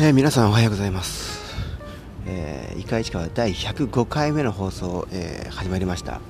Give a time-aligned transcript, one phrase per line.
[0.00, 1.42] えー、皆さんおはようございます、
[2.24, 6.20] えー、イカイチカは第105回目の放送、えー、始まりました、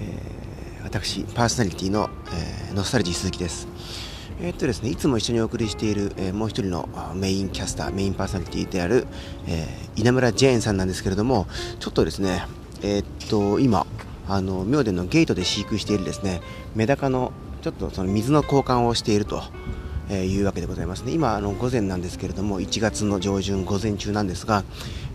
[0.00, 3.66] えー、私パーソナリティの、えー、ノスタルジー鈴木です。
[4.40, 9.08] えー、っとですね、いつも一緒にお送りしている、えー、もう一人のメインキャスター、メインパーソナリティである、
[9.48, 11.48] えー、稲村ジェーンさんなんですけれども、
[11.80, 12.44] ちょっとですね、
[12.82, 13.88] えー、っと今、
[14.28, 16.40] あの妙殿のゲートで飼育しているですね
[16.76, 17.32] メダカの
[17.62, 19.42] ちょっとその水の交換をしていると。
[20.10, 21.12] えいうわけでございますね。
[21.12, 24.64] 今あの午前なんですけれども1月の上旬午前中なんですが、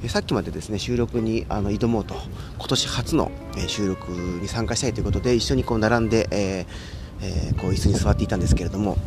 [0.04, 2.16] えさっきまでですね収録にあの挑もうと
[2.58, 6.66] 今年初の、え収録に参加したいということで一緒にこう並んで、え
[7.22, 8.98] えー、こう椅子に座っていたんですけれども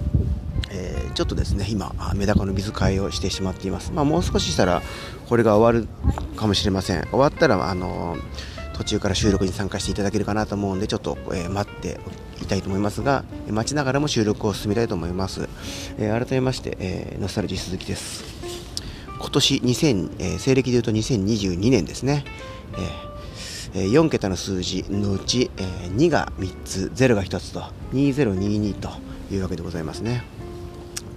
[0.71, 4.83] えー、ちょっとですね今メダカの水替えをしてしまっています、まあ、もう少ししたら
[5.29, 5.89] これが終わる
[6.37, 7.03] かもしれません。
[7.11, 8.17] 終わったらあの
[8.79, 11.99] 途中から収録に参加していただけるかなと思うんでちょっと、えー、待って
[12.41, 15.49] いたいと思いますが待ちながらも収録を進めたいと思います、
[15.99, 18.39] えー、改めまして、えー、ノスタルジー鈴木です。
[19.19, 22.25] 今年2000、えー、西暦でいうと2022年ですね、
[23.75, 27.61] えー、4桁の数字のうち、え、2が3つ0が1つと
[27.93, 28.91] 2022と
[29.33, 30.23] いうわけでございますね。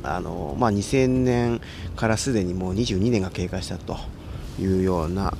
[0.03, 1.61] あのまあ、2000年
[1.95, 3.97] からすでにもう22年が経過したと
[4.59, 5.35] いうような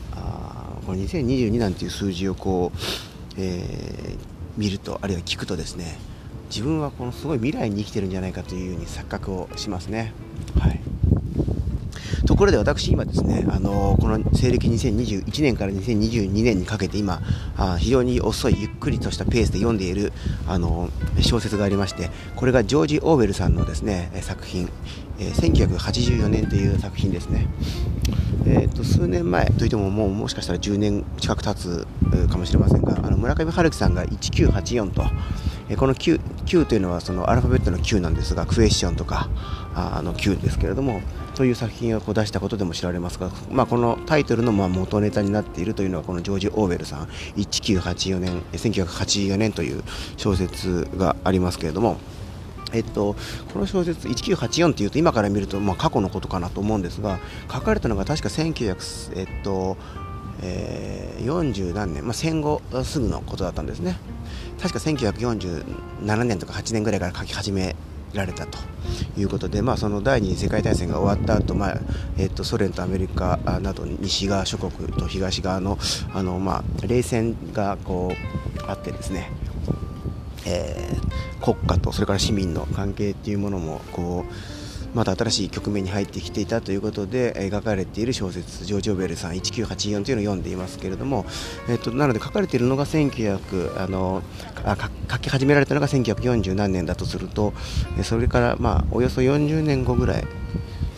[0.91, 2.77] この2022なんていう数字をこう、
[3.37, 4.17] えー、
[4.57, 5.97] 見るとあるいは聞くとですね
[6.49, 10.11] 自分はこのすごい未来に生きてるんじゃないかというように錯覚をしますね。
[10.59, 10.81] はい
[12.25, 17.21] ところで私、今ですね、あのこの西暦2021年から2022年にかけて今、
[17.57, 20.13] あ非常に遅い、ゆっくりとしたペースで読んでいる
[20.47, 24.69] あの小説がありまして、これがジョージ・オーウェルさんのですね作品、
[25.19, 27.47] えー、1984年という作品ですね。
[28.45, 31.85] えーと、数年前といってももうもしかしたら10年近く経つ
[32.27, 35.03] かもしれませんがあの村上春樹さんが1984と、
[35.69, 39.29] えー、この Q, Q というのはそのアルファベットの Q なんですがクエスチョンとか
[39.75, 41.01] あの Q ですけれども
[41.35, 47.07] という作品をこう出したことでも知られますが、まあ、このタイトルのまあ元ネタになっているというのはこのジョージ・オーウェルさん。
[47.35, 49.83] 1984年1984年という
[50.17, 51.97] 小説がありますけれども
[52.73, 53.15] えっと、
[53.51, 57.19] この小説1984っていうと今から見ると、まあ、過去のことかなと思うんですが
[57.51, 59.77] 書かれたのが確か1900、えっと
[60.41, 63.97] えー、40何年、まあ、戦後すぐのことだったんですね。
[64.59, 67.75] 確か1947年とか8年ぐらいから書き始め
[68.13, 68.57] られたと
[69.17, 71.77] いうことで、まあ、その第二次世界大戦が終わった後、まあ
[72.17, 75.77] えっとソ連とアメリカなど西側諸国と東側の
[76.13, 79.31] あの、まあ、冷戦がこうあってですね
[80.45, 84.60] えー、国家とそれから市民の関係っていうものもこう
[84.93, 91.25] また新しい局面に入ってきていたということで描かれている小説ジョージ・オベルさん1984というのを読んでいますけれども、
[91.69, 94.21] えーと、なので書かれているのが1900あの
[95.09, 97.53] 書き始められたのが1940何年だとすると
[98.03, 100.23] それからまあおよそ40年後ぐらい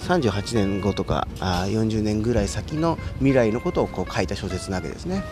[0.02, 5.24] 38年後とかあ40年ぐらい先の未来のことをこう書いた小説なわけですね。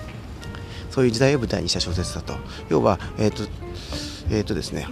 [0.89, 2.35] そういう時代を舞台にした小説だと
[2.67, 3.43] 要は、えーと
[4.29, 4.87] えーとですね、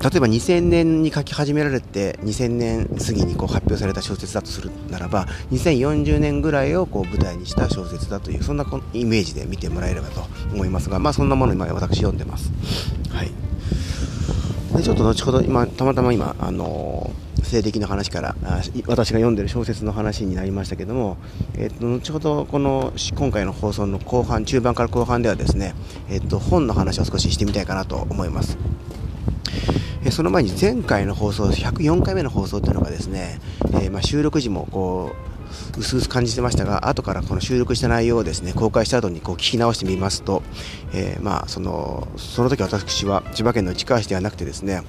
[0.00, 12.52] 例えば2000年に書き始められて2000年過ぎにこう発表された小説だとするならば2040年ぐらいをこう舞台にした小説だというそんなイメージで見てもらえればと思いますが、まあ、そんなもの今私読んでます。
[13.10, 13.30] はい、
[14.76, 18.36] でちょっと後ほど今たまたま今、あのー性的な話から
[18.86, 21.16] 私が読んでる小説の話になりましたけども、
[21.56, 25.74] えー、と後ほどこの今回の放送の後半中盤から後半ではですね、
[26.08, 28.58] えー、と本の話を少ししてみたいかなと思います。
[30.04, 33.40] えその前に前回の放送104回目の放送というのがですね、
[33.82, 35.12] え、まあ、収録時もこ
[35.76, 40.42] う薄々感じてましたが後からこの収録した内容をですね公開した後にこう聞き直してみますと、
[40.92, 44.82] え、まあそのその時私は千葉県の市川市ではなくてですね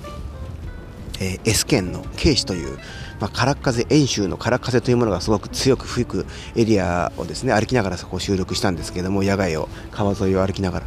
[1.22, 2.78] えー、S 県の慶市という、
[3.19, 6.25] まあ、空風遠州の空っ風というものがすごく強く吹く
[6.56, 10.86] エリアをですね歩きながらそこを収録したんですけども野外を川沿いを歩きながら。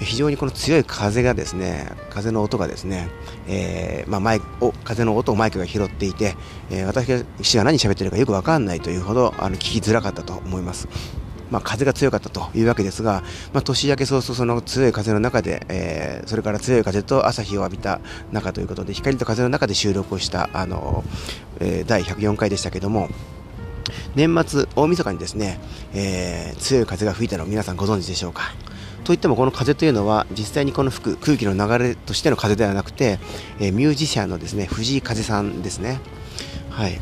[0.00, 3.08] 非常にこの強い風がですね風の音がですね、
[3.46, 6.36] えー、まあ、マイク風の音をマイクが拾っていて、
[6.70, 10.88] えー、私が何喋ってるかよく分かんないというほどあの聞きづらかったと思います。
[11.50, 18.00] まあ、風が強かったというわけですが、まあ、年明け早々その強い風の中で、えー、それから強い風と朝日を浴びた
[18.32, 21.04] 中ということで光と風の中で収録をしたあの、
[21.60, 23.08] えー、第104回でしたけども
[24.16, 25.60] 年末大晦日にですね、
[25.92, 28.52] えー、強い風が吹いたのを皆さんご存知でしょうか？
[29.04, 33.18] といってもこの風というのは実際にこの吹く空気の流れとしての風ではなくて、
[33.60, 36.00] えー、ミュージシャンのですね藤井風さんですね。
[36.70, 37.00] はい。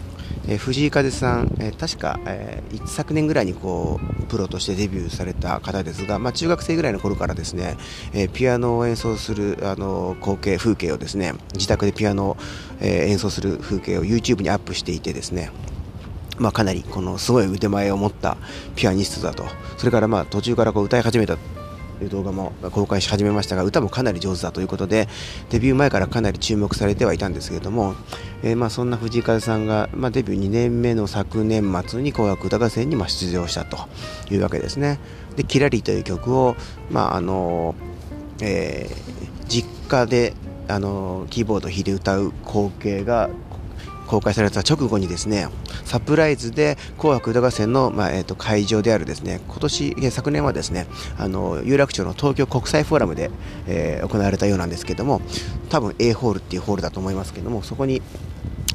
[0.49, 7.77] えー、藤井風さん、えー、確か、えー、昨年ぐらいにこうプロとしてデビューされた方ですが、まあ、中学生ぐらいの頃からですね、
[8.13, 12.37] えピアノを演奏するあの光景風景をですね自宅でピアノを、
[12.81, 15.51] え演奏する風景を YouTube にアップしていてですね
[16.39, 18.37] まあ、かなりこのすごい腕前を持った
[18.75, 19.45] ピアニストだと。
[19.77, 21.37] それからまあ途中からこう歌い始めた
[22.01, 25.09] いう動画も公開し始めましたが歌もかなり上手だということで
[25.51, 27.95] デビュー前からかなり注目されてはいたんですけれども、
[28.43, 33.79] えー、まあそんな藤井風さんが、まあ、デビュー2年目の昨年末に「紅白歌合戦」にま出場したと
[34.31, 34.99] いうわけですね。
[35.37, 36.57] で「キラリ」という曲を、
[36.91, 37.75] まああの
[38.41, 40.35] えー、実家で
[40.69, 43.31] あのキーボードを弾いて歌う光景が
[44.13, 45.49] 公開された直後にですね
[45.87, 50.87] サプライズで「紅白歌合戦の」まあえー、と会場であるですね今年昨年はですね
[51.17, 53.31] あの有楽町の東京国際フォーラムで、
[53.67, 55.23] えー、行われたようなんですけども
[55.71, 58.03] 多分 A ホールっていうホールだと思いますけどもそこに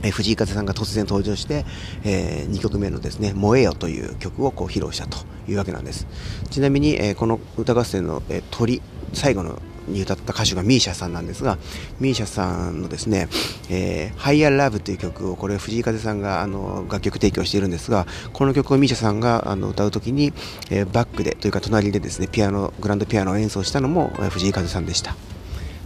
[0.02, 1.66] え藤井風さんが突然登場して、
[2.04, 6.08] えー、2曲目のですね「燃えよ」という曲をこう披露したというわけなんです。
[6.50, 8.82] ちなみに、えー、この歌合戦の、えー、鳥
[9.14, 11.58] 最後のに歌った歌手が misia さんなんですが
[12.00, 13.28] misia さんのですね
[13.70, 20.34] 「えー、Higher Love」という曲をこれ藤井風さんがあの楽曲提供しているんですがこの曲を misia さんがあの歌う時に、
[20.70, 25.16] えー、バックでというか隣でですねピアノグランドピアノを演奏したのも藤井風さんでした。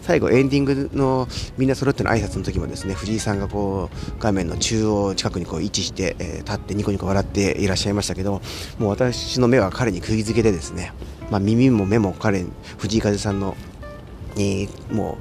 [0.01, 1.27] 最後エンディングの
[1.57, 8.41] みんな揃っての挨拶の時もですね藤井さんがこう画面の中央近くにこう位置して、えー、立ってニコニコ笑っていらっしゃいましたけど
[8.79, 10.91] もう私の目は彼に釘付けでですね、
[11.29, 12.45] まあ、耳も目も彼
[12.77, 13.55] 藤井風さんの
[14.35, 15.17] えー、も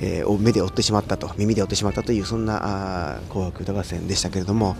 [0.00, 4.76] う、えー、目で追ってしまったと耳で追ってしまったというそんなあ紅白歌合戦でしたけれども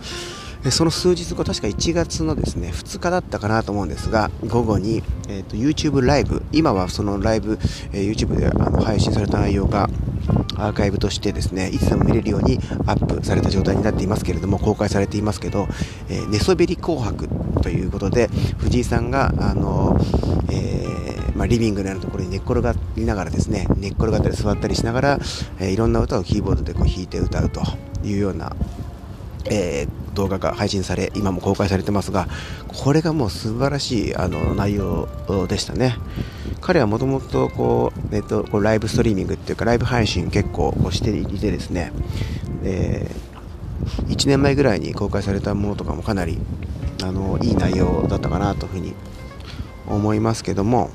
[0.70, 7.58] その数日後確か1月のですね2日だったかなと思うんですが午後に、えーと、YouTube ライブ今はそのライブ、
[7.92, 9.88] えー、YouTube であの配信された内容が
[10.56, 15.68] アーカイブとしてですねいつでも見れるようにアップされた状態になっていますけれども公開されていますけど、
[16.08, 17.28] えー、寝そべり紅白
[17.62, 18.28] ということで
[18.58, 19.96] 藤井さんがあの、
[20.50, 20.97] えー、
[21.38, 25.18] まあ、リビングのようなところに寝っ転がりながらですね寝っ転がったり座ったりしながら、
[25.60, 27.62] えー、いろんな歌をキーボードでこう弾いて歌うと
[28.02, 28.56] いうような、
[29.44, 32.26] えー、動画が配信され今も公開されてますが
[32.66, 35.08] これがもう素晴らしいあの内容
[35.48, 35.96] でしたね。
[36.60, 41.92] 彼はもともとこう、えっと、こうライブストリーミングっていうかライブ配信結構こうしていてですね、
[42.64, 46.38] えー、1年前ぐらいに公開されたものとかもかなり
[47.02, 48.94] あのいい内容だったかなというふうに
[49.86, 50.90] 思いますけども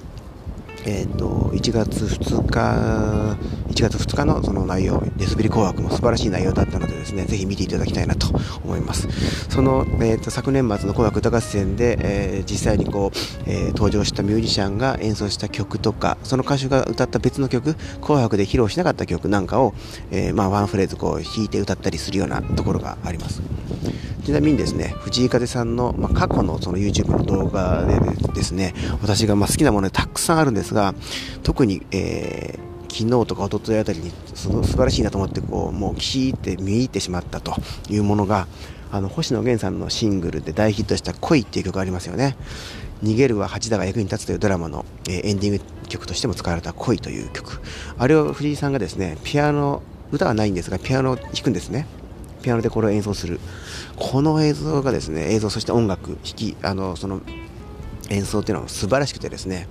[0.85, 3.38] えーと、1月2日
[3.69, 8.27] 1月2日のその内容デスビリ紅白も素晴らしい内容だったのでですねぜひ見ていただきたいなと
[8.63, 9.07] 思います。
[9.50, 19.74] その、えーと、昨年末の紅白歌合戦で、えー、実際にこう、えー、登場したミュージシャンが演奏した曲とかその歌手が歌った別の曲紅白で披露しなかった曲なんかを、
[20.12, 23.41] えー、まあ、ワンフレーズこう弾いて歌ったりするようなところがあります。
[24.23, 27.99] ちなみにですね藤井風さんの、まあ、過去のその YouTube の動画で
[28.33, 30.95] ですね私がま好きなものでたくさんあるんですが
[31.43, 37.55] 特に、えー昨日とか一昨日あたりにその素晴らしいなと思ってこうもう聞いて見入ってしまったと
[37.89, 38.47] いうものが
[38.91, 42.37] あの星野源さんのシングルで大ヒットした「恋」っていう曲がありますよね。
[43.03, 47.59] 逃げるは八田が役に立つというドラマの、えー、エンディング曲としても使われた恋という曲。
[47.97, 49.81] あれを藤井さんがですねピアノ
[50.11, 51.87] 歌はないんですがピアノを弾くんですね。
[52.43, 53.39] ピアノでこれを演奏する。
[53.95, 57.21] この映像がですね映像そして音楽弾きあのその
[58.09, 59.67] 演奏っていうのは素晴らしくてですね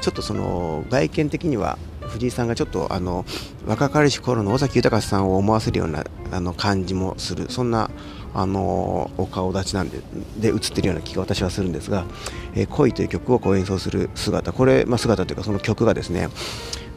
[0.00, 3.24] ちょっとその外見的には藤井さんがちょっとあの
[3.66, 7.46] 若かりし頃の尾崎豊さんを思わせるようなあの感じもする。
[7.50, 7.90] そんな
[8.34, 10.00] あのお顔立ちなんで
[10.38, 12.06] で映ってるような気が私はするんですが
[12.56, 14.52] 「えー、恋」という曲をこう演奏する姿。
[14.52, 16.28] これ、まあ、姿というかその曲がですね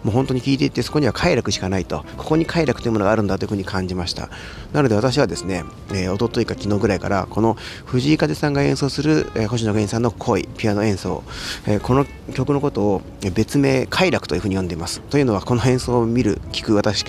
[0.05, 2.05] もう本当に聞いていてそこには快楽しかないと。
[2.15, 4.29] ここに快楽というものがあるんだというふうに感じました。
[4.71, 11.23] なので私はですね、えー、一昨日か昨日ぐらいからこの藤井風さんが演奏する、えー、星野源さんの恋ピアノ演奏、
[11.65, 13.01] えー、この曲のことを
[13.33, 15.01] 別名快楽というふうに呼んでいます。
[15.01, 17.03] というのはこの演奏を見る聞く私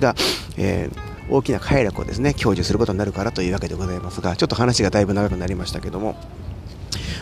[0.00, 0.14] が、
[0.56, 6.14] えー、大きな快楽をですね享受することになるからというわけでございますがちょっと話がだいぶ長くなりましたけども。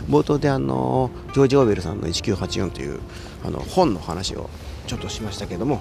[0.08, 3.00] 冒頭であのジョージ・オーベルさんの1984という
[3.42, 4.50] あの本の話を
[4.86, 5.80] ちょっとしましたけども。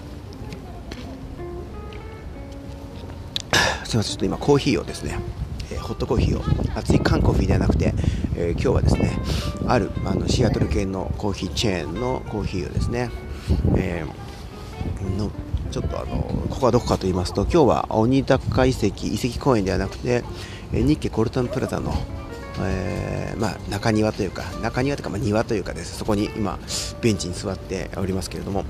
[3.84, 5.20] すみませんちょっと今コーヒーをですね、
[5.72, 6.64] えー、ホットコーヒーを。
[6.76, 7.94] 熱い缶コーヒーではなくて、
[8.36, 9.12] えー、今日はですね
[9.68, 13.12] あるあのシアトル系のコーヒーチェーンのコーヒーをですね、
[13.76, 15.32] えー、の
[15.72, 20.24] ちょっとあのここはどこかと言いますと今日は鬼高遺跡遺跡公園ではなくて
[20.72, 21.94] え日家コルトンプラザの
[22.60, 25.98] えー、まあ、中庭というか中庭というかまあ庭というかです。
[25.98, 26.60] そこに今
[27.02, 28.66] ベンチに座っておりますけれども。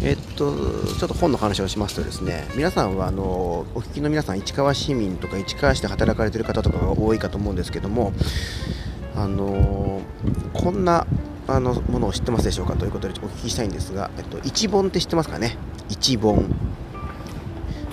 [0.00, 0.54] えっと
[0.98, 3.22] ちょっと本の話をしますとですね皆さんはあの
[3.74, 8.12] お聞きの皆さん市川市民とか市川市で働かれている方とかが多いかと思うんですけども
[9.16, 10.02] あの
[10.52, 11.06] こんな
[11.46, 15.56] あのものを知ってますでしょうかということでお聞きしたいんですが、えっと、一本って知ってますかね？
[15.88, 16.54] 一本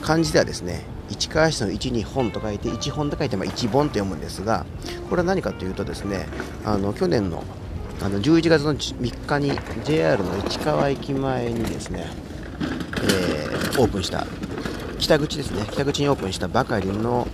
[0.02, 4.66] 漢字ではですね市川市の1に本と書いて1本と書いてま1本と読むんですが
[5.10, 6.28] これは何かというとですね
[6.66, 7.44] あの去年の
[8.02, 9.52] あの11月の3日に
[9.84, 12.08] JR の市川駅前にですね、
[13.04, 14.26] えー、オープンした
[14.98, 15.68] 北口ですね。
[15.72, 17.28] 北口にオープンしたばかりの、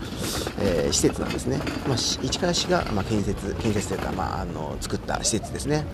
[0.59, 5.85] えー、施設なんですね、まあ、市川市が、まあ、建設建設というか、まあ、あの作った施設ですね。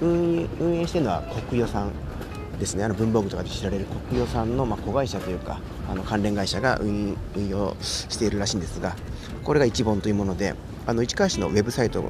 [0.00, 1.92] 運営しているのは国与さん。
[2.62, 7.16] ですねあの文房具とかで知られる国与さんの、ま、子会社というかあの関連会社が運
[7.50, 8.96] 用しているらしいんですが
[9.42, 10.54] これが一本というもので
[10.86, 12.04] あの市川市のウェブサイト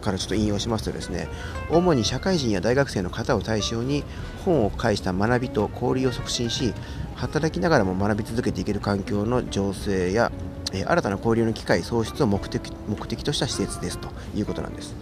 [0.00, 1.28] からちょっと引用しますとですね
[1.70, 4.04] 主に社会人や大学生の方を対象に
[4.44, 6.74] 本を介した学びと交流を促進し
[7.16, 10.32] 働きながらも学び続けていける環境の情勢や、
[10.72, 14.96] 新たな交流の機会創出を目的目的とした施設ですということなんです。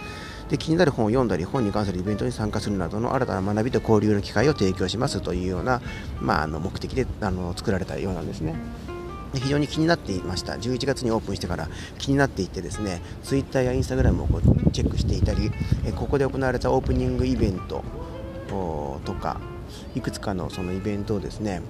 [0.50, 5.80] で気になる本を読んだり本に関するイベントに参加するなどの新たな学びと交流の機会を提供しますというような、
[6.20, 8.54] まあ、あの目的であの作られたようなんですね。
[9.32, 15.52] 非常に気になっていました11月にオープンしてから気になっていてですねツイッターやインスタグラムをこうチェックしていたり
[15.94, 17.84] ここで行われたオープニングイベント
[18.48, 19.40] とか
[19.94, 21.62] いくつかのそのイベントをですね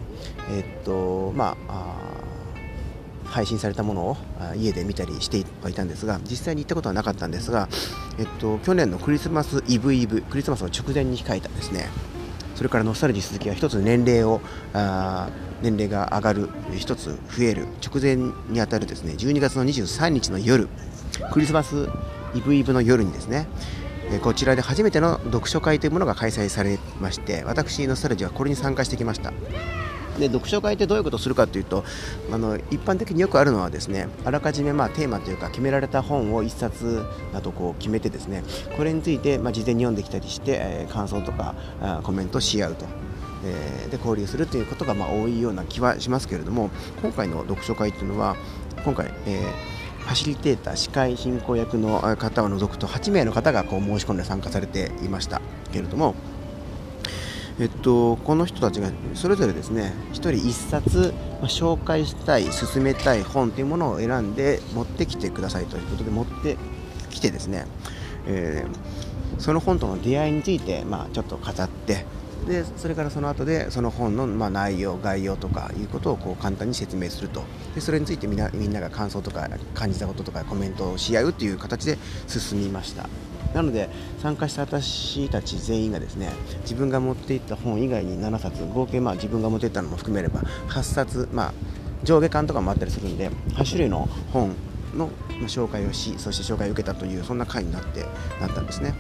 [0.51, 2.30] えっとまあ
[3.31, 4.17] 配信されたものを
[4.57, 5.45] 家で見たりしてい
[5.75, 7.69] たんですが実際に行ったことはなかったんですが、
[8.19, 11.89] えっと、去年のクリスマスイブイブクリスマスを直前に控えたですね。
[12.57, 14.43] それからノスタルジー鈴木は一つ年齢を
[14.75, 15.31] あ
[15.63, 18.17] 年齢が上がる一つ増える直前
[18.51, 20.69] にあたるですね12月の23日の夜
[21.33, 21.89] クリスマス
[22.35, 23.47] イブイブの夜にですね
[24.23, 29.33] こちらで初めての読書会というものが開催されまして私ノスタルジーはこれに参加してきました。
[30.21, 31.85] で読書会ってどういうことをするかというと
[32.31, 38.45] あの一般的によくあるのはですねあらかじめまあテーマというか決められた本を1冊だとこう決めてですね
[38.77, 42.87] これについてまあ事前に読んできたりして、えー、感想とかあコメントし合うと。
[43.43, 46.69] え、で交流するということがまあ多いような気はしますけれども
[47.00, 48.37] 今回の読書会というのは
[48.85, 55.41] 今回、えー、ファシリテーター司会進行役の方を除くと8名の方がこう申し込んで参加されていました
[55.73, 56.15] けれども
[57.61, 61.12] えっと、この人たちがそれぞれですね1人1冊、
[61.43, 66.57] ま、紹介したい進めたい本というものを選んで持ってきてくださいということで持って
[67.11, 67.67] きてですね、
[68.26, 72.07] えー、その本との出会いについて、まあ、ちょっと語って
[72.47, 77.43] でそれからその後でその本のま内容概要とかいうことをこう簡単に説明すると
[77.75, 83.07] でそれについてみんなみんなが感想とか感じたこととかコメントをし合うという形で進みました。
[83.54, 83.88] なので
[84.23, 86.30] 参加した私たち全員がですね
[86.62, 91.52] 自分が持っていった本以外に7冊合計まあ自分が持っていったのも含めれば8冊まあ
[92.04, 94.54] 上下巻とかもあったりするんで8種類の本
[94.95, 95.11] の
[95.42, 98.04] 紹介をしそして紹介を受けたというそんな回になって
[98.40, 98.95] なったんですね。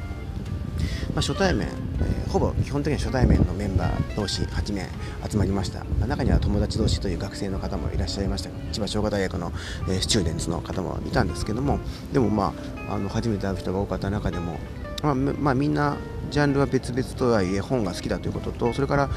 [1.14, 4.88] まあ、初対面、えー、ほぼ基本的には初対面のメンバー同士8名
[5.28, 5.84] 集まりました。
[6.00, 8.50] ま中には友達同士という学生の方もいらっしゃいました。
[8.72, 9.52] 千葉商科大学の、
[9.88, 11.78] えー、スチューデンツの方もいたんですけども
[12.12, 12.54] でもま
[12.88, 14.58] ああの初めて会う人が多かった中でも、
[15.02, 15.96] まあ、まあ、みんな
[16.30, 19.10] ジャンルは別々とはいえ本が好きだということとそれから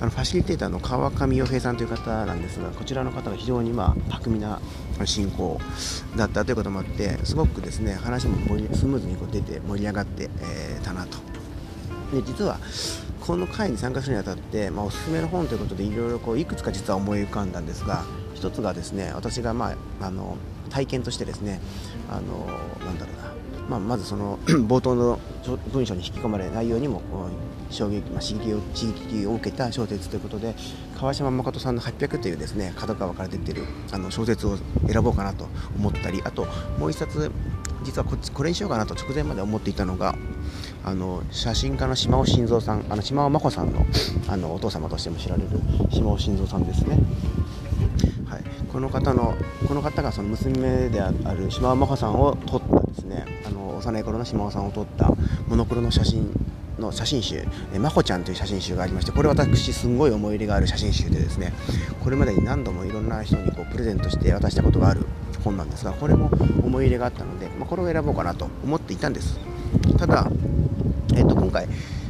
[0.00, 4.60] あのファシリテーターの川上洋平さんという方なんですがこちらの方が非常にまあ巧みな
[5.04, 5.60] 進行
[6.16, 8.36] だったということもあってすごくですね話も
[8.74, 11.18] スムーズにこう出て盛り上がって、えー、たなと。
[12.14, 12.58] で実は
[13.20, 20.38] この会に参加するにあたって、まあ、おすすめの本ということでいろいろこういくつか実は思い浮かんだんですが一つがですね私が、まあ、あの
[20.70, 21.60] 体験としてですね
[22.08, 22.46] あの
[22.86, 23.28] なんだろうな。
[23.68, 25.18] まあ、まずその 冒頭の
[25.72, 27.02] 文章に引き込まれ内容にも
[27.70, 30.54] 衝撃、まあ、刺激を刺激を受けた小説ということで
[30.98, 34.56] 川島誠さんの「800」というですね角川から出てるあの小説を
[34.86, 36.46] 選ぼうかなと思ったりあと
[36.78, 37.30] もう一冊
[37.84, 40.14] 実はこっちこれにしようかなと直前まで思っていたのが
[40.84, 43.86] あの写真家の島尾晋三さんあの島尾真帆さんの
[44.28, 45.48] あのお父様としても知られる
[45.90, 46.98] 島尾晋三さんですね。
[48.26, 49.34] はい、この方の
[49.66, 55.12] この方がその娘である島尾真帆さんを撮ったですねあの幼い頃の島尾さんを撮った
[55.46, 56.30] モノクロの写真
[56.78, 57.44] の写真集
[57.78, 61.52] 「まほちゃん」という写真集がありましてこれ私すんごい思い入れがある写真集でですね
[62.02, 65.06] これまでに何度もいろんな人にこうプレゼントして渡したことがある
[65.44, 66.30] 本なんですがこれも
[66.62, 69.38] 思い入れがあったので、まあ、これを選ぼうかなと思っていたんです。
[69.98, 70.30] ただ、
[71.14, 71.68] えっ、と今回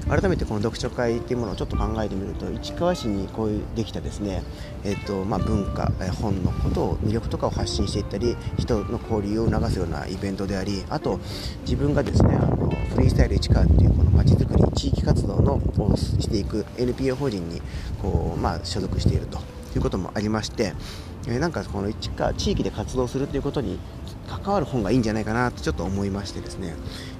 [0.09, 4.43] 改めてこの読書会っていうものをちょっと考えてみると市川市にこういうできたですね、
[4.83, 11.21] えーとまあ、文化え本のことを魅力とかを発信していったり人の交流を促すようなイベントでありあと
[11.62, 17.61] 自分がですねあのフリースタイル市川っていうこのまちづくり地域活動のをしていく NPO 法人に
[18.00, 19.38] こう、まあ、所属していると。
[19.77, 20.73] いうこともありまして、
[21.27, 23.79] えー、なんかこの市川地域で活動するということに
[24.27, 26.75] 関わる本がいいんじゃないかなとちょっと思いましてですね、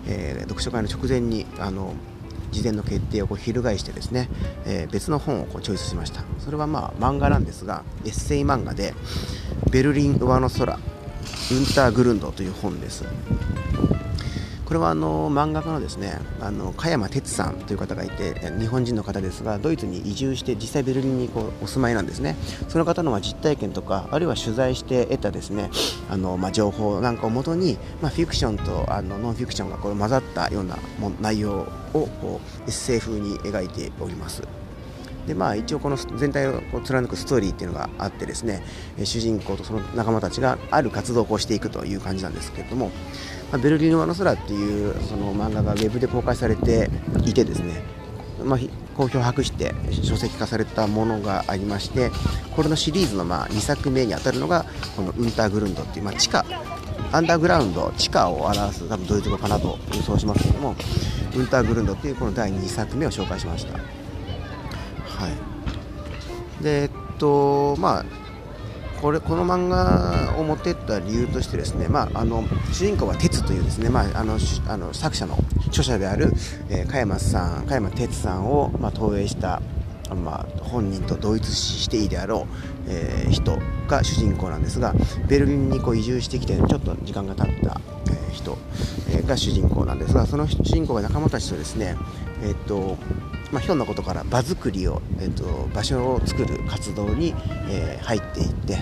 [0.07, 1.95] えー、読書会の直前にあの
[2.51, 4.29] 事前の決定をこう翻してですね、
[4.67, 6.23] えー、別の本をこうチョイスしました。
[6.39, 8.95] それはまあ漫画なんですがエッセイ漫画で
[9.71, 10.81] 「ベルリン上の空ウン
[11.75, 13.05] ターグルンド」という本です。
[14.69, 22.37] これはあの漫画家のですねあの加山哲さんという方がいて日本人の方ですがドイツに移住して実際ベルリンにこうお住まいなんですね
[22.69, 25.71] その方のま実体験とかあるいは取材して得たですね
[26.11, 30.77] あのま情報なんかをもとに、ま、フィクションとあのノンフィクションがこう混ざったような
[31.19, 31.61] 内容
[31.95, 34.43] をこうエッセイ風に描いております。
[35.29, 38.63] でまあ、一応この全体をこう貫くストーリーっていうのがあってですね
[39.05, 42.87] 主人公とその仲間たちがある活動をしていくという感じなんですけれども、
[43.53, 46.89] まあ、ベルリンの上の空っていうその漫画がウェブで公開されて
[47.27, 47.83] いてですね、
[48.43, 48.59] まあ、
[48.97, 52.11] 好評を博して書籍化されたものがありまして
[52.57, 54.65] これのシリーズのまあ2作目にあたるのが
[54.97, 56.47] このウンターグルンドっていう、まあ、地下
[57.13, 60.75] アンダーグラウンド地下を表す多分ドイツ語かなと予想しますけども
[61.37, 64.08] ウンターグルンドっていうこの第2作目を紹介しました。
[65.19, 65.29] は
[66.61, 68.05] い、でえっとまあ
[69.01, 75.37] これこの漫画を持っていった理由としてですね、まあ、あの主人公は哲というですね、まあ、あのあの作者の
[75.69, 76.33] 著者である、
[76.69, 79.61] えー、加山さん加山哲さんを、まあ、投影した
[80.15, 82.47] まあ、本人と同一視していいであろ
[82.87, 83.59] う、えー、人
[83.89, 84.95] が主人公なんですが
[85.29, 88.57] ベルリンにこう移住してきてちょっと時間が経った、えー、人、
[89.27, 91.97] が主人公なんですがその主人公が仲間たちとですね、
[92.43, 92.97] え、っと
[93.51, 97.35] まあ、ひょんなことから場作りを、えーと、場所を作る活動に、
[97.71, 98.79] えー、入っていって、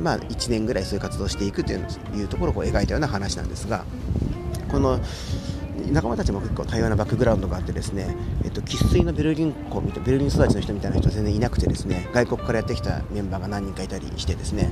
[0.00, 1.76] まあ、1年ぐらいそういう活動をしていくとい
[2.22, 3.84] うところを描いたような話なんですが
[4.70, 5.00] この
[5.92, 14.70] 仲間たちも結構多様なバックグラウンドがあってですね生、え、粋、のベルリン子ベルリン育ちの人みたいな人は全然いなくてですね外国からやってきたメンバーが何人かいたりしてですね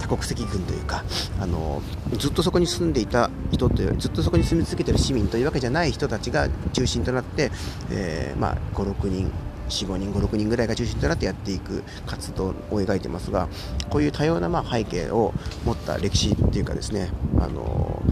[0.00, 1.04] 多国籍軍というか
[1.40, 1.82] あの
[2.18, 7.50] ずっとそこに住んでいた人というずっとそこに住み続けている市民というわけじゃない人たちが中心となって、
[7.90, 9.30] えー、まあ、56人
[9.68, 13.48] 45人56人ぐらいが中心となってやっていく活動を描いてますが
[13.90, 15.32] こういう多様なまあ背景を
[15.64, 18.02] 持った歴史っていうかですねあの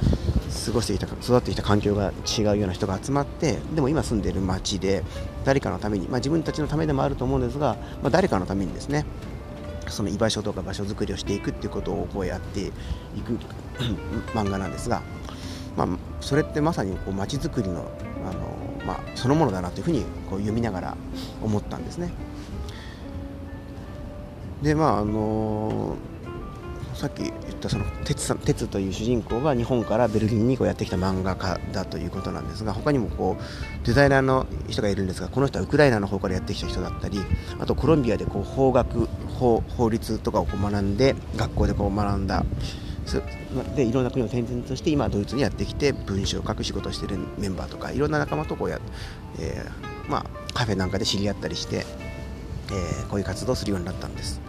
[0.67, 5.03] 過ごしていた育ってきた環境が違うような人が集まってでも今住んでいる町で
[5.45, 9.07] 誰かのために、まあ、自分たちのためでもあると思うんですが、まあ、誰かのためにですね
[9.88, 12.71] その居場所とか場所づくりをしていくっていうことをこうやってい
[13.21, 13.38] く
[14.35, 15.03] 漫画なんですが、
[15.77, 15.88] まあ、
[16.21, 17.91] それってまさにこう街づくりの
[18.25, 20.97] あの、まあ、そのものだなというふうにこう読みながら
[21.43, 22.12] 思ったんですね。
[24.62, 26.12] でまああのー
[27.03, 37.19] さっき言ったその鉄さん鉄という主人公が日本からベルリンにこうやってきた漫画家だということなんですが他にもこうデザイナーの人がいるんですがこの人はウクライナの方からやってきた人だったり
[37.59, 42.45] あとコロンビアでこう法学法法律とかをこう学んで学校でこう学んだ
[43.75, 48.79] でいろんな国を転々として今ドイツにやってきて文章を書く仕事をしているメンバーとかいろんな仲間とこうや、
[49.41, 51.85] えー、まあ、カフェなんかで知り合ったりして、
[52.71, 54.41] えー、こういう活動をするようになったんです。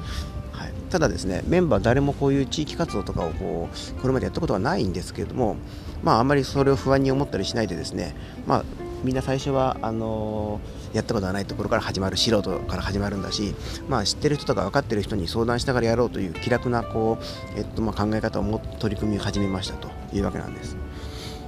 [0.93, 5.55] ただですねメンバー誰もこういう地域活動とかをこうこれまでやったことはないんですけれども
[6.03, 8.63] まああんまりそれを不安に思ったりしないでですねまあ
[9.03, 13.55] みんな最初はあのー、やったことがないところから始まる素人から始まるんだし、
[13.89, 20.77] まあ、知ってる人とか分かってる人に相談しながらやろうという気楽なこう、えっとまあ、考え方をも取り組み始めましたというわけなんです。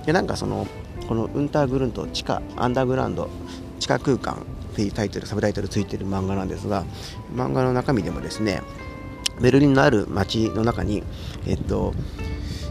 [0.07, 0.65] でなんかその
[1.07, 3.29] このウンターグルント地下アンダーグラウンド
[3.79, 4.43] 地下空間
[4.75, 6.83] というタイトルサブタイトルついてる漫画なんですが
[7.33, 8.61] 漫画の中身でもですね
[9.41, 11.03] ベルリンのある街の中に、
[11.45, 11.93] えっと、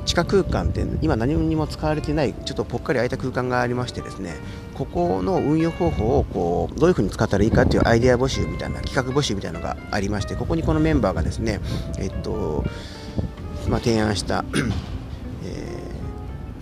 [0.05, 4.35] 地下空間って今何にも使われてないちょっとぽっかり空いた空間がありましてですね
[4.74, 11.61] ここの運用方法をこうどういうふうに使ったらいいかっていうアイデア募集みたいな企画募集みたいなのがありましてここにこのメンバーがですね
[11.98, 12.64] えっと
[13.68, 14.44] まあ、提案した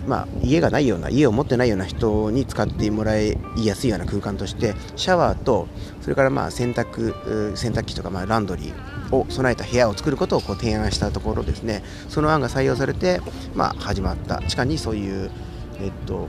[0.07, 5.67] まあ、家がないような家を持ってないような人に使ってもらいやすいような空間としてシャワーと
[6.01, 11.83] それからまあ洗濯洗濯機とかまあランドリーを備えた部屋を作ることをこう提案したところですね。
[12.09, 13.21] その案が採用されて、
[13.53, 14.41] まあ、始まった。
[14.47, 15.31] 地下にそういう、
[15.79, 16.27] えっと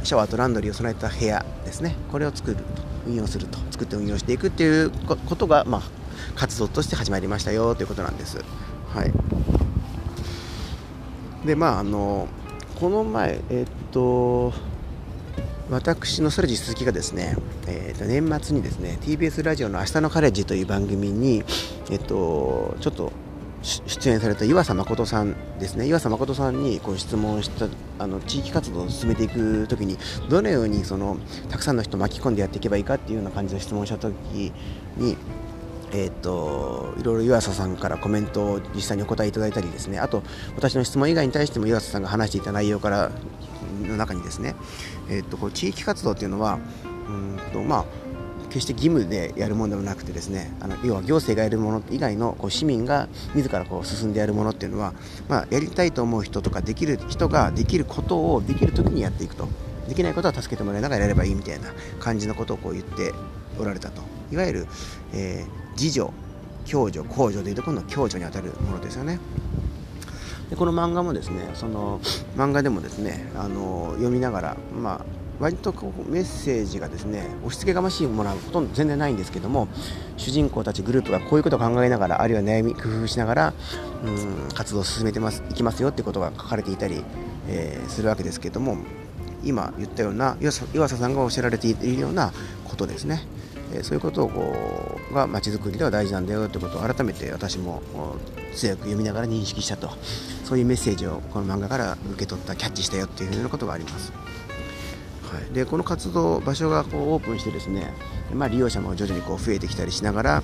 [0.00, 1.96] うん、シャワーとランドリーを備えた部屋ですね。
[2.12, 2.62] これを作ると
[3.06, 5.82] 運用すると作って運用していくっていうことが、まあ、
[6.34, 8.38] 活動として始まりましたよということなんです。
[8.92, 9.12] はい。
[11.46, 12.28] でまああの
[12.80, 14.52] この前えっと
[15.68, 21.42] 私のストレジ鈴木がですね、えー、と年末にですね TBS ラジオの「明日のカレッジ」という番組に、
[21.90, 23.10] えっと、ちょっと
[23.62, 25.88] 出演された岩佐誠さんですね。
[25.88, 27.66] 岩佐誠さんにこう質問した
[27.98, 29.98] あの地域活動を進めていくときに
[30.28, 31.16] どのようにその
[31.48, 34.52] たくさんの人を巻き込んでやっていけばいいかっていうような感じの質問をしたとき
[34.96, 35.16] に
[35.92, 39.98] えーと、いろいろ湯浅さんからコメントを実際にお答えいただいたりですね。
[39.98, 40.22] あと
[40.56, 43.12] 私の質問以外に対しても湯浅さんが話していた内容から
[43.82, 44.56] の中にですね、
[45.08, 46.58] えー、とこう地域活動っていうのは
[47.08, 47.84] うんとまあ
[48.48, 54.94] 決して義務でやるものではなくてですねあの要は行政がやるもの以外のこう市民が自らこう進んでやるものっていうのは、
[55.28, 59.48] まあ、やりたいと思う人とかできる人ができることをできる時にやっていくと
[59.88, 63.12] できないことは助けてもらいながらやればいいみたいな感じのことをこう言って
[63.58, 64.66] おられたといわゆる、
[65.12, 66.10] えー、自助
[66.68, 69.20] 共助公助というところの共助にあたるものですよね。
[70.50, 72.00] でこの漫画もですねその
[72.36, 75.04] 漫画でもですねあの読みながら、まあ、
[75.40, 79.68] 割とこうメッセージがですね押し付けがましいものはほとんど全然ないんですけども
[80.16, 83.54] 主人公たちグループがこういうことを考えながらあるいは悩み工夫しながら
[84.04, 87.04] うん活動を進めてますいきますよってことが書かれていたり、
[87.48, 88.76] えー、するわけですけども
[89.44, 92.32] 今言ったような岩佐さんがおっしゃられているような
[92.64, 93.26] ことですね。
[93.72, 97.82] えそういうことをこうが街づくりでは大事なんだよということを改めて私も
[98.54, 99.90] 強く読みながら認識したと
[100.46, 104.12] そういうメッセージをこの漫画から受け取ったキャッチしたよっていうようなことがあります。
[104.12, 107.92] はい、でこの活動場所がこうオープンしてですね、
[108.32, 110.42] まあ、利用者も徐々にこう増えてきたりしながら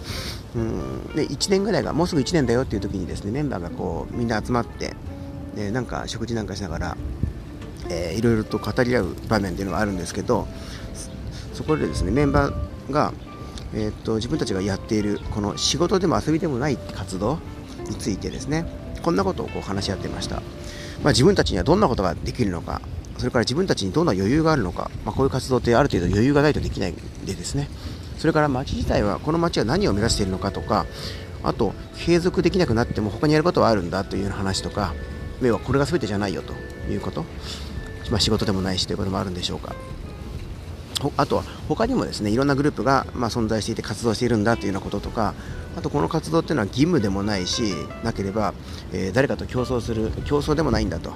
[0.56, 4.96] うんで1年ぐらいがもうすぐ1年だよっていう時にですねメンバーがこうみんな集まって
[5.54, 6.96] でなんか食事なんかしながら、
[7.90, 10.48] えー、いろいろと語り合う場面っていうのがあるんですけど
[11.52, 13.12] そこでですねメンバーが、
[13.72, 17.38] えーと、自分たちがやっているこの仕事でも遊びでもない活動
[17.88, 20.42] についてですねこんなことをこう話し合っていました、ま
[21.06, 22.80] あ、自分たちにはどんなことができるのか
[23.18, 27.68] それから自分たちにどんな余裕があるのか、まあ、こういう活動ってある程度余裕がないとできないんでですね。
[28.18, 30.86] それから街自体はこの街は何を目指しているのかとか
[31.42, 34.94] あと継続できなくなっても他にやることはあるんだという話とか
[35.40, 36.52] 要はこれが全てじゃないよと
[36.90, 37.24] いうこと、
[38.10, 39.74] まあ、仕事でもないしということもあるんでしょうか。
[41.16, 45.34] あとは他にもですねいろんなグループがま存在していて活動しているんだというようなこととか
[45.76, 48.54] あとこの活動っていうのは義務でもないしなければ、
[48.92, 51.12] えー、誰かと競争する競争でもないんだと。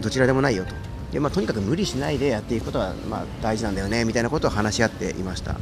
[0.00, 0.74] どちらでもないよと。
[1.12, 5.56] で、まあ、とにかく無理しないでやっていくことはまあ大事なんだよねみたいなことを話し合っていました。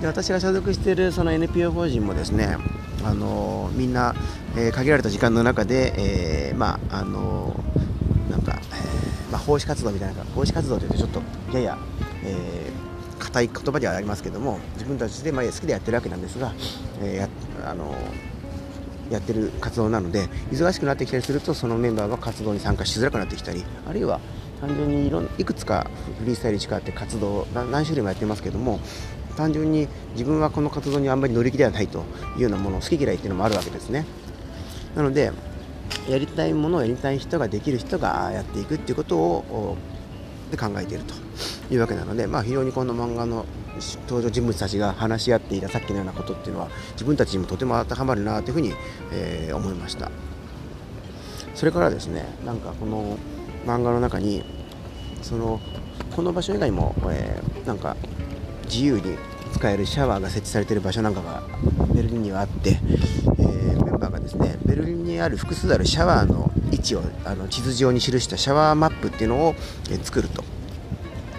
[0.00, 2.56] で私が所属しているその NPO 法人もですね
[3.04, 4.14] あのみんな、
[4.56, 7.54] えー、限られた時間の中で、え、まああの
[8.30, 11.78] なんか、えまあ、奉仕活動みたいな奉仕活動というとちょっとやや
[12.24, 12.71] え、
[13.32, 16.52] 硬い言葉ではありますけども自分たちで、まあ、好きでやってるわけなんですが、
[17.00, 17.28] えー、や
[17.68, 17.94] あの
[19.10, 24.20] やってる活動なので忙しくなってきたりするとそのメンバーは活動に参加しづらくなってきたりあるいは
[24.60, 28.80] 単純にいろんいくつかフリースタイル力って活動何種類もやってますけども
[29.36, 32.04] 単純に自分はこの活動にあんまり乗り気ではないと
[32.36, 34.04] いうようなもの好き嫌いっていうのもあるわけですね。
[34.94, 35.32] なので
[36.08, 39.76] やりたいものをやりたい人ができる人がやっていくっていうことを
[40.52, 41.14] で考えていると
[41.74, 43.44] いうわけなので、まあ、非常にこの漫画の
[44.06, 48.72] 登場人物たちが話し合っていたさっきのようなことっていうのは自分たちにもとても当てはまるなというふうに、
[49.10, 50.10] えー、思いました。
[51.54, 53.18] それからですねなんかこの
[53.64, 54.44] 漫画の中に
[55.22, 55.60] その
[56.14, 57.96] この場所以外も、えー、なんか
[58.64, 59.16] 自由に
[59.52, 61.42] 使えるシャワーが設置されている場所なんかが
[61.94, 62.78] ベルリンにはあって、
[64.64, 69.54] ベルリンにある複数あるシャワーの位置をあの地図上に記したシャワーマップっていうのを、
[69.90, 70.44] え作ると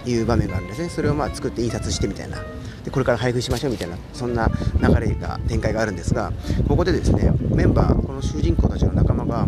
[0.06, 0.88] いう場面があるんですね。
[0.88, 2.38] それをまあ作って印刷してみたいな。
[2.84, 6.32] でこれから配布しましょうみたいなそんな流れが展開があるんですが
[6.68, 9.46] ここでですねメンバーこの主人公たちの仲間が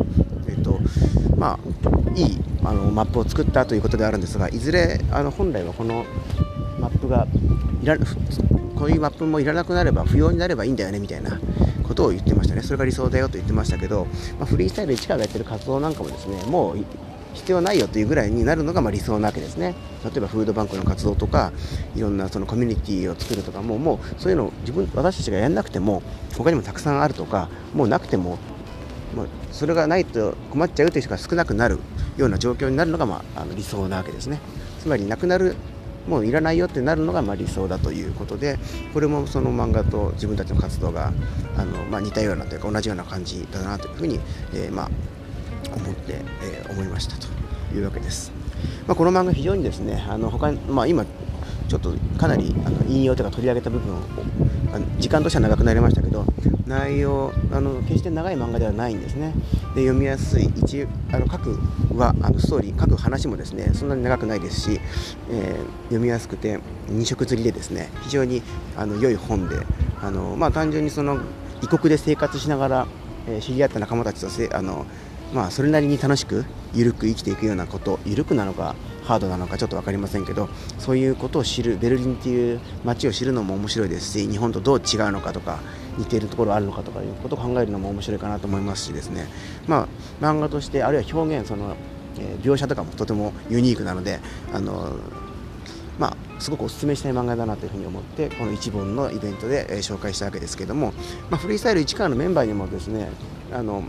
[0.48, 0.80] えっと
[1.36, 6.06] まあいいあのマップを作ったということであるんですがいずれあの本来はこの
[6.80, 7.26] マップが
[7.82, 11.38] いらこういうマップもいらなくなれば不要になればいいんだよねみたいな。
[11.86, 12.62] ことを言ってましたね。
[12.62, 14.06] それが理想だよと言ってましたけど、
[14.38, 16.78] まあ、フリースタイル市川がやってる活動なんかもですねもう
[17.34, 19.74] 必要ないよというぐらいになるのがま理想なわけですね。
[20.04, 21.52] 例えばフードバンクの活動とか
[21.94, 26.02] いろんなそのコミュニティを作るとかももうそういうの自分私たちがやんなくても
[26.36, 28.38] 他にもたくさんあるとかもうなくても
[29.14, 31.78] もうそれがないと困っちゃうという人が少なくなる
[32.16, 34.40] ような状況になるのが、まあ、あの理想なわけですね。
[34.80, 35.56] つまりなくなる
[36.08, 38.58] もういらないよってなるのがま理想だということで
[38.94, 41.12] これもその漫画と自分たちの活動が
[41.56, 44.20] あの、まあ、似たようなというか同じような感じだなというふうに、
[44.54, 44.90] えー、まあ、
[45.74, 47.28] 思って、えー、思いましたと
[47.74, 48.32] いうわけです。
[48.86, 51.04] まあ、この漫画非常にですねあの他に、まあ、今
[51.68, 54.00] ちょっとかなりあの引用とか取り上げた部分を
[54.98, 56.24] 時間としては長くなりましたけど
[56.66, 59.34] 内容あの決して長い漫画ではないんですね
[59.76, 61.50] で読みやすい一あの各
[61.94, 64.80] はあのストーリー各話もですねそんなに長くないですし、
[65.28, 68.42] えー、読みやすくて二色釣りでですね非常に
[68.74, 69.56] あの良い本で
[70.00, 71.20] あの、まあ、単純にその
[71.62, 72.86] 異国で生活しながら、
[73.28, 74.86] えー、知り合った仲間たちとせあの
[75.36, 85.60] まあ、それなりに楽しく緩く生きていくようなこと緩くなのかハードなのかちょっと分かりませんけどそういうことを知るベルリンっていう街を知るのも面白いですし日本とどう違うのかとか
[85.98, 89.28] 似ているところあるのかとかいうことを考えるのも面白いかなと思いますしですね、
[89.68, 89.86] ま
[90.22, 91.76] あ、漫画としてあるいは表現その
[92.18, 94.20] えー、描写とかもとてもユニークなので
[94.50, 94.96] あの
[95.98, 100.92] まあ、すごくお勧めしたい漫画だなというふうに思ってこの一本のイベントで、えー、紹介したわけですけども、
[101.30, 103.10] まあ、フリースタイル市川のメンバーにもですね
[103.52, 103.82] あの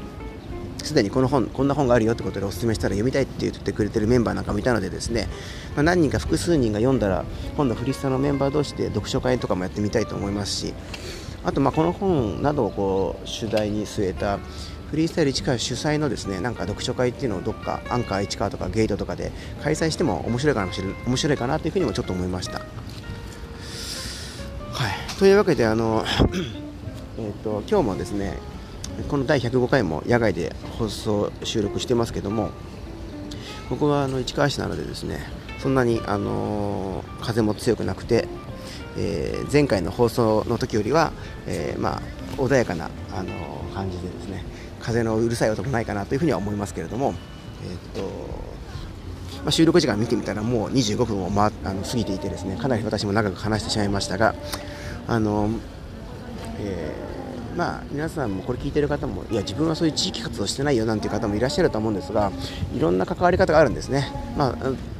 [0.87, 5.27] すでにこの本こんな本があるよってことでお勧めしたら読みたいって言ってくれてるメンバーなんかもいたのでですね、
[5.75, 10.73] まあ、何人か複数人が読んだら今度フリスタのメンバー同士で読書会とかもやってみたいと思いますし
[11.43, 14.39] あとまあこの本などをこう主題に据えた
[14.89, 22.59] フリースタイル市川主催のですねなんか読書会っていうのをどっかアンカー市川とかゲートとかで開催しても面白いかもしれ面白いかなというふうにもちょっと思いました。
[22.59, 22.67] はい、
[25.19, 26.05] というわけであの
[27.19, 28.37] えと今日もですね
[29.09, 32.51] この第105回も野外で放送収録してますけども
[33.69, 35.19] ここはあの市川市なのでですね
[35.59, 38.27] そんなに、あの、風も強くなくて、
[38.97, 41.11] えー、前回の放送の時よりは、
[41.45, 42.01] えー、まあ、
[42.37, 43.31] 穏やかな、あの
[43.73, 44.43] 感じでですね
[44.79, 47.13] 風のうるさい音もないかなというふうには思いますけれども、
[47.63, 48.07] え、っと
[49.43, 54.35] まあ、収録時間見てみたらもう25分を、ま、あの過ぎていてですねかなり私も長く話してしまいましたが
[55.07, 55.49] あの、
[56.59, 57.16] えー、
[57.57, 62.31] まあ、皆さんもこれ聞いてる方もいや自分はそういう地域活動してないよなんていう方もいらっしゃると思うんですが
[62.75, 64.55] いろんな関わり方があるんですね、ま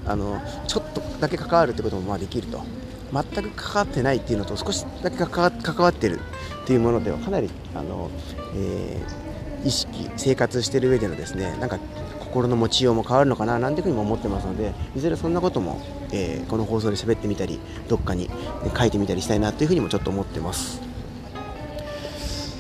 [0.06, 2.62] あ、あのちょっとだけ関わるということもまあできると。
[3.13, 6.20] 全く関わってないっていうのと少しだけ関わってる
[6.65, 8.12] というものではかなりあの、
[8.54, 9.28] えー
[9.63, 11.80] 意識生活してる上でのですねなんか
[12.20, 18.30] 心の持ちようも変わるのかななんていうふうにも思ってますのでいずれそんなことも、えー、この放送で喋ってみたりどっかに
[18.78, 20.87] 書いてみたりしたいなというふうにもちょっと思ってます。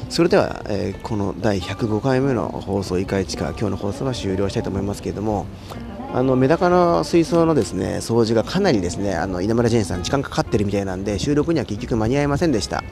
[0.09, 5.45] それでは、えー、この第105回目の放送「いかいちか」今日の放送は終了したいと思いますけれども
[6.13, 12.83] あのメダカの水槽のですね掃除がかなりですねあの稲村ジェーンさん時間かかってるみたいなんで収録には結局間に合いませんでした。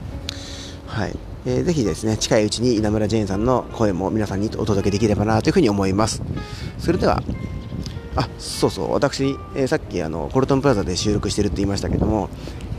[0.87, 1.17] はい。
[1.47, 6.21] えー、ぜひですね近いうちに稲村ジェーンさんの声も皆さんにお届けできればなというふに思います。
[6.79, 7.21] それでは
[8.15, 8.93] あそうそう。
[8.93, 12.29] 私、えー、さっきあのコルトンプラザで収録してるって言いましたけども、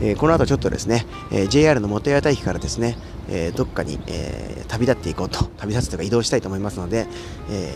[0.01, 2.97] えー、この後ちょっとですね、えー、JR の元谷駅からですね、
[3.29, 7.07] えどっかに、え旅立っていこうと旅立つとか移動したいと思いますので、
[7.51, 7.73] え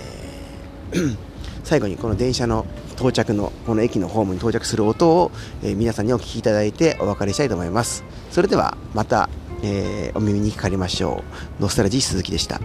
[1.64, 8.04] 最後にこの電車の到着のこの駅のホームに到着する音を、え皆さんにお聞きいただいてお別れしたいと思います。
[8.32, 9.30] それではまた
[9.64, 11.24] えー、お耳にかかりましょ
[11.60, 11.62] う。
[11.62, 12.60] ノスタルジー鈴木でした。